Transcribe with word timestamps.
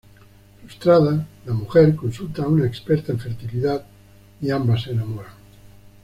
Frustrada, 0.63 1.27
la 1.45 1.53
mujer 1.53 1.95
consulta 1.95 2.41
a 2.41 2.47
una 2.47 2.65
experta 2.65 3.11
en 3.11 3.19
fertilidad 3.19 3.85
y 4.41 4.49
ambas 4.49 4.81
se 4.81 4.93
enamoran. 4.93 5.33